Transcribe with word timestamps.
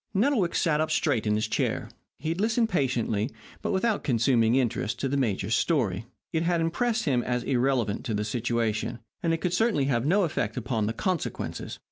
Nettlewick 0.15 0.55
sat 0.55 0.81
up 0.81 0.89
straight 0.89 1.27
in 1.27 1.35
his 1.35 1.47
chair. 1.47 1.87
He 2.17 2.29
had 2.29 2.41
listened 2.41 2.69
patiently, 2.69 3.29
but 3.61 3.71
without 3.71 4.03
consuming 4.03 4.55
interest, 4.55 4.99
to 5.01 5.07
the 5.07 5.15
major's 5.15 5.53
story. 5.53 6.07
It 6.33 6.41
had 6.41 6.59
impressed 6.59 7.05
him 7.05 7.21
as 7.21 7.43
irrelevant 7.43 8.03
to 8.05 8.15
the 8.15 8.25
situation, 8.25 8.97
and 9.21 9.31
it 9.31 9.41
could 9.41 9.53
certainly 9.53 9.85
have 9.85 10.07
no 10.07 10.23
effect 10.23 10.57
upon 10.57 10.87
the 10.87 10.93
consequences. 10.93 11.77